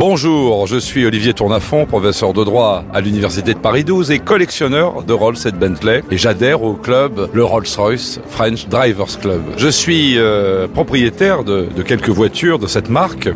Bonjour, 0.00 0.66
je 0.66 0.78
suis 0.78 1.04
Olivier 1.04 1.34
Tournafont, 1.34 1.84
professeur 1.84 2.32
de 2.32 2.42
droit 2.42 2.84
à 2.90 3.02
l'Université 3.02 3.52
de 3.52 3.58
Paris 3.58 3.84
12 3.84 4.12
et 4.12 4.18
collectionneur 4.18 5.02
de 5.02 5.12
Rolls 5.12 5.36
et 5.44 5.52
Bentley. 5.52 6.02
Et 6.10 6.16
j'adhère 6.16 6.62
au 6.62 6.72
club, 6.72 7.28
le 7.34 7.44
Rolls-Royce 7.44 8.18
French 8.30 8.66
Drivers 8.66 9.20
Club. 9.20 9.42
Je 9.58 9.68
suis 9.68 10.14
euh, 10.16 10.66
propriétaire 10.68 11.44
de, 11.44 11.68
quelques 11.86 12.08
voitures 12.08 12.58
de 12.58 12.66
cette 12.66 12.88
marque. 12.88 13.28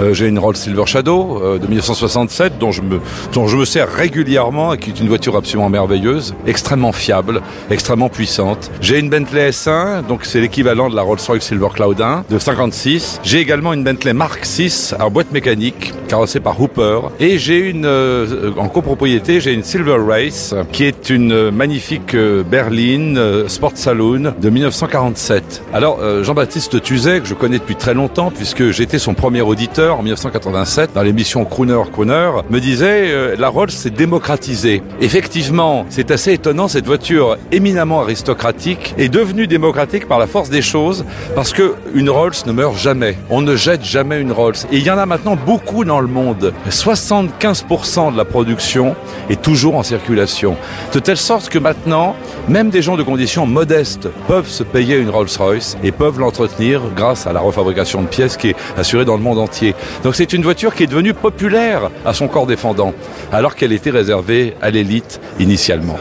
Euh, 0.00 0.12
J'ai 0.12 0.26
une 0.26 0.40
Rolls 0.40 0.56
Silver 0.56 0.82
Shadow 0.84 1.40
euh, 1.44 1.58
de 1.58 1.68
1967 1.68 2.58
dont 2.58 2.72
je, 2.72 2.82
me, 2.82 2.98
dont 3.32 3.46
je 3.46 3.56
me 3.56 3.64
sers 3.64 3.88
régulièrement 3.88 4.74
et 4.74 4.78
qui 4.78 4.90
est 4.90 4.98
une 4.98 5.06
voiture 5.06 5.36
absolument 5.36 5.68
merveilleuse, 5.68 6.34
extrêmement 6.44 6.90
fiable, 6.90 7.40
extrêmement 7.70 8.08
puissante. 8.08 8.72
J'ai 8.80 8.98
une 8.98 9.10
Bentley 9.10 9.50
S1, 9.50 10.04
donc 10.08 10.24
c'est 10.24 10.40
l'équivalent 10.40 10.90
de 10.90 10.96
la 10.96 11.02
Rolls-Royce 11.02 11.44
Silver 11.44 11.68
Cloud 11.72 12.00
1 12.00 12.24
de 12.28 12.38
56. 12.40 13.20
J'ai 13.22 13.38
également 13.38 13.72
une 13.72 13.84
Bentley 13.84 14.12
Mark 14.12 14.44
6 14.44 14.96
en 14.98 15.08
boîte 15.08 15.30
mécanique 15.30 15.94
carrossée 16.08 16.40
par 16.40 16.60
Hooper. 16.60 17.00
Et 17.18 17.38
j'ai 17.38 17.58
une, 17.58 17.86
euh, 17.86 18.52
en 18.56 18.68
copropriété, 18.68 19.40
j'ai 19.40 19.52
une 19.52 19.62
Silver 19.62 19.96
Race, 20.06 20.54
qui 20.72 20.84
est 20.84 21.10
une 21.10 21.50
magnifique 21.50 22.14
euh, 22.14 22.42
berline 22.42 23.16
euh, 23.18 23.48
Sport 23.48 23.72
Saloon 23.74 24.32
de 24.40 24.50
1947. 24.50 25.62
Alors, 25.72 25.98
euh, 26.00 26.24
Jean-Baptiste 26.24 26.82
Tuzet, 26.82 27.20
que 27.20 27.26
je 27.26 27.34
connais 27.34 27.58
depuis 27.58 27.76
très 27.76 27.94
longtemps, 27.94 28.30
puisque 28.30 28.70
j'étais 28.70 28.98
son 28.98 29.14
premier 29.14 29.40
auditeur 29.40 29.98
en 29.98 30.02
1987 30.02 30.90
dans 30.94 31.02
l'émission 31.02 31.44
Crooner 31.44 31.82
Crooner, 31.92 32.30
me 32.50 32.60
disait 32.60 33.10
euh, 33.10 33.36
la 33.38 33.48
Rolls 33.48 33.70
s'est 33.70 33.90
démocratisée. 33.90 34.82
Effectivement, 35.00 35.86
c'est 35.88 36.10
assez 36.10 36.32
étonnant, 36.32 36.68
cette 36.68 36.86
voiture 36.86 37.36
éminemment 37.52 38.00
aristocratique 38.02 38.94
est 38.98 39.08
devenue 39.08 39.46
démocratique 39.46 40.06
par 40.08 40.18
la 40.18 40.26
force 40.26 40.50
des 40.50 40.62
choses, 40.62 41.04
parce 41.34 41.52
que 41.52 41.74
une 41.94 42.10
Rolls 42.10 42.34
ne 42.46 42.52
meurt 42.52 42.76
jamais. 42.76 43.16
On 43.30 43.42
ne 43.42 43.56
jette 43.56 43.84
jamais 43.84 44.20
une 44.20 44.32
Rolls. 44.32 44.54
Et 44.72 44.78
il 44.78 44.82
y 44.84 44.90
en 44.90 44.98
a 44.98 45.06
maintenant 45.06 45.36
beaucoup 45.36 45.84
dans 45.90 46.00
le 46.00 46.06
monde. 46.06 46.54
75% 46.68 48.12
de 48.12 48.16
la 48.16 48.24
production 48.24 48.94
est 49.28 49.42
toujours 49.42 49.74
en 49.74 49.82
circulation. 49.82 50.56
De 50.92 51.00
telle 51.00 51.16
sorte 51.16 51.48
que 51.48 51.58
maintenant, 51.58 52.14
même 52.48 52.70
des 52.70 52.80
gens 52.80 52.96
de 52.96 53.02
conditions 53.02 53.44
modestes 53.44 54.08
peuvent 54.28 54.48
se 54.48 54.62
payer 54.62 54.98
une 54.98 55.10
Rolls-Royce 55.10 55.76
et 55.82 55.90
peuvent 55.90 56.20
l'entretenir 56.20 56.80
grâce 56.94 57.26
à 57.26 57.32
la 57.32 57.40
refabrication 57.40 58.02
de 58.02 58.06
pièces 58.06 58.36
qui 58.36 58.50
est 58.50 58.56
assurée 58.78 59.04
dans 59.04 59.16
le 59.16 59.22
monde 59.22 59.40
entier. 59.40 59.74
Donc 60.04 60.14
c'est 60.14 60.32
une 60.32 60.44
voiture 60.44 60.76
qui 60.76 60.84
est 60.84 60.86
devenue 60.86 61.12
populaire 61.12 61.90
à 62.06 62.14
son 62.14 62.28
corps 62.28 62.46
défendant, 62.46 62.94
alors 63.32 63.56
qu'elle 63.56 63.72
était 63.72 63.90
réservée 63.90 64.54
à 64.62 64.70
l'élite 64.70 65.20
initialement. 65.40 65.98